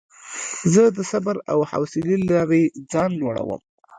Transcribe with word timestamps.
زه 0.73 0.83
د 0.97 0.99
صبر 1.11 1.35
او 1.51 1.59
حوصلې 1.69 2.15
له 2.21 2.25
لارې 2.31 2.63
ځان 2.91 3.09
لوړوم. 3.21 3.61